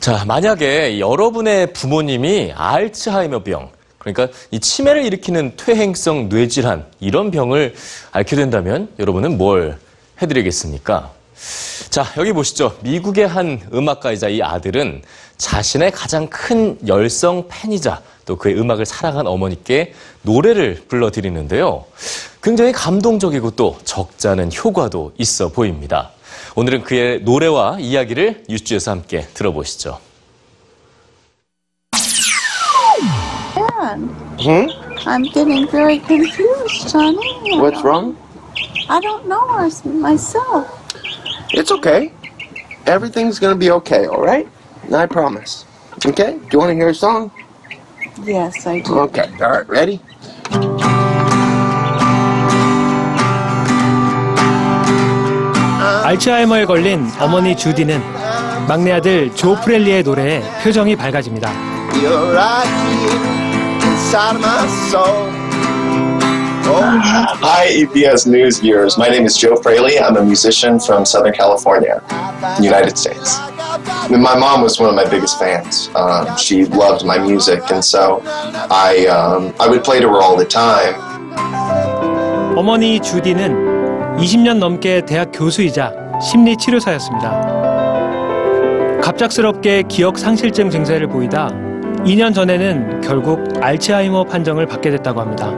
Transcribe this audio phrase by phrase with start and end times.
[0.00, 3.68] 자, 만약에 여러분의 부모님이 알츠하이머병,
[3.98, 7.74] 그러니까 이 치매를 일으키는 퇴행성 뇌질환, 이런 병을
[8.10, 9.76] 앓게 된다면 여러분은 뭘
[10.22, 11.10] 해드리겠습니까?
[11.90, 12.78] 자, 여기 보시죠.
[12.80, 15.02] 미국의 한 음악가이자 이 아들은
[15.36, 21.84] 자신의 가장 큰 열성 팬이자 또 그의 음악을 사랑한 어머니께 노래를 불러드리는데요.
[22.42, 26.12] 굉장히 감동적이고 또 적잖은 효과도 있어 보입니다.
[26.55, 29.99] 오늘은 그의 노래와 이야기를 뉴스에서 함께 들어보시죠.
[33.55, 33.99] Dad,
[34.39, 34.67] Hmm?
[35.05, 37.57] I'm getting very confused, Johnny.
[37.59, 38.15] What's wrong?
[38.89, 40.67] I don't know us- myself.
[41.53, 42.11] It's okay.
[42.85, 44.47] Everything's gonna be okay, alright?
[44.93, 45.65] I promise.
[46.05, 46.33] Okay?
[46.37, 47.31] Do you wanna hear a song?
[48.23, 48.99] Yes, I do.
[49.09, 49.99] Okay, alright, ready?
[56.10, 58.02] 알츠하이머에 걸린 어머니 주디는
[58.66, 61.52] 막내 아들 조 프렐리의 노래에 표정이 밝아집니다.
[62.02, 63.20] You're right here
[63.86, 65.30] inside of my soul.
[67.42, 68.98] Hi, EBS News viewers.
[68.98, 69.98] My name is Joe Fraley.
[70.00, 72.02] I'm a musician from Southern California,
[72.60, 73.38] United States.
[74.10, 75.90] And my mom was one of my biggest fans.
[75.94, 78.22] Um, she loved my music, and so
[78.70, 80.98] I um, I would play to her all the time.
[82.56, 87.60] 어머니 주디는 20년 넘게 대학 교수이자 심리 치료사였습니다.
[89.00, 91.48] 갑작스럽게 기억 상실증 증세를 보이다
[92.04, 95.50] 2년 전에는 결국 알츠하이머 판정을 받게 됐다고 합니다.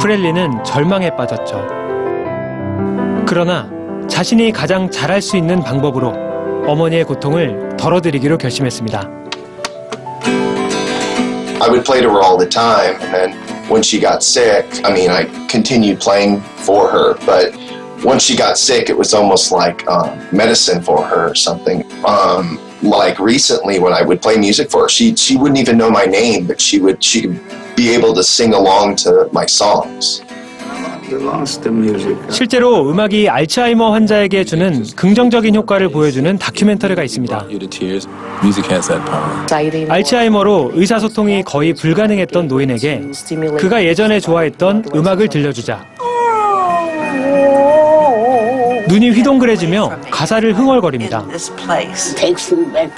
[0.00, 1.64] 프렐리는 절망에 빠졌죠.
[3.26, 3.70] 그러나
[4.08, 6.12] 자신이 가장 잘할 수 있는 방법으로
[6.66, 9.08] 어머니의 고통을 덜어드리기로 결심했습니다.
[11.60, 13.34] I would play to her all the time, and
[13.68, 17.52] when she got sick, I mean, I continued playing for her, but
[18.03, 21.83] once she got sick, it was almost like um, medicine for her or something.
[22.05, 25.89] Um, like recently, when I would play music for her, she she wouldn't even know
[25.89, 27.39] my name, but she would she could
[27.75, 30.21] be able to sing along to my songs.
[31.09, 32.17] You lost the music.
[32.29, 37.45] 실제로 음악이 알츠하이머 환자에게 주는 긍정적인 효과를 보여주는 다큐멘터리가 있습니다.
[37.49, 38.07] you to tears.
[38.41, 39.91] Music has that power.
[39.91, 43.01] 알츠하이머로 의사소통이 거의 불가능했던 노인에게
[43.59, 45.85] 그가 예전에 좋아했던 음악을 들려주자
[48.88, 51.24] 눈이 휘동그레지며 가사를 흥얼거립니다.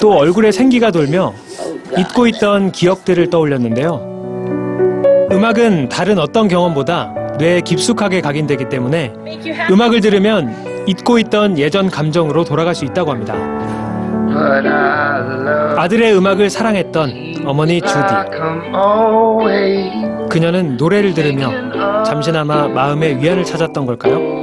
[0.00, 1.34] 또 얼굴에 생기가 돌며
[1.98, 5.28] 잊고 있던 기억들을 떠올렸는데요.
[5.32, 9.12] 음악은 다른 어떤 경험보다 뇌에 깊숙하게 각인되기 때문에
[9.70, 13.34] 음악을 들으면 잊고 있던 예전 감정으로 돌아갈 수 있다고 합니다.
[15.76, 17.98] 아들의 음악을 사랑했던 어머니 주디.
[20.28, 24.39] 그녀는 노래를 들으며 잠시나마 마음의 위안을 찾았던 걸까요?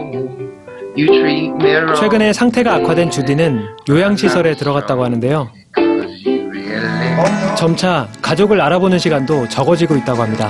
[1.99, 5.47] 최근에 상태가 악화된 주디는 요양시설에 들어갔다고 하는데요.
[7.55, 10.49] 점차 가족을 알아보는 시간도 적어지고 있다고 합니다.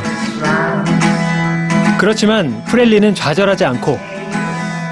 [2.00, 4.00] 그렇지만 프렐리는 좌절하지 않고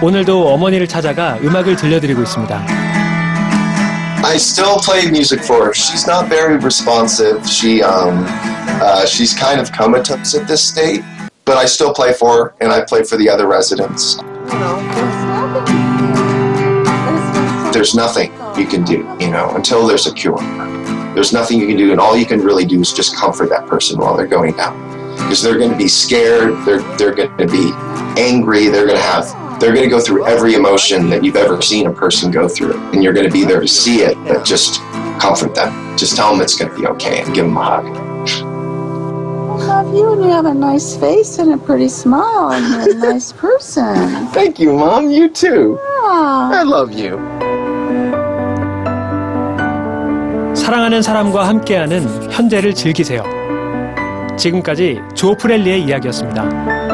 [0.01, 2.65] 오늘도 어머니를 찾아가 음악을 들려드리고 있습니다.
[4.23, 5.71] I still play music for her.
[5.71, 7.45] She's not very responsive.
[7.47, 8.25] She um,
[8.81, 11.03] uh, she's kind of comatose at this state,
[11.45, 14.17] but I still play for her, and I play for the other residents.
[17.71, 20.39] There's nothing you can do, you know, until there's a cure.
[21.13, 23.67] There's nothing you can do, and all you can really do is just comfort that
[23.67, 24.75] person while they're going down.
[25.17, 27.71] Because they're going to be scared, they're, they're going to be
[28.19, 31.61] angry, they're going to have, they're going to go through every emotion that you've ever
[31.61, 32.75] seen a person go through.
[32.91, 34.81] And you're going to be there to see it, but just
[35.19, 35.97] comfort them.
[35.97, 38.04] Just tell them it's going to be okay and give them a hug.
[39.75, 42.95] I love you, and you have a nice face and a pretty smile, and you're
[42.95, 44.25] a nice person.
[44.31, 45.09] Thank you, Mom.
[45.09, 45.77] You too.
[46.01, 46.49] Yeah.
[46.53, 47.19] I love you.
[50.55, 53.23] 사랑하는 사람과 함께하는 현재를 즐기세요.
[54.37, 56.84] 지금까지 조 프렐리의 이야기였습니다.